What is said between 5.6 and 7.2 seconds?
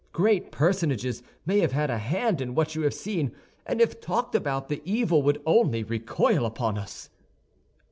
recoil upon us."